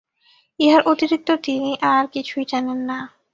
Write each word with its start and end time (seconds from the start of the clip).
ইহার 0.59 0.81
অতিরিক্ত 0.83 1.29
তিনি 1.43 1.71
আর 1.91 2.03
কিছুই 2.07 2.45
জানেন 2.47 2.79
না। 2.89 2.97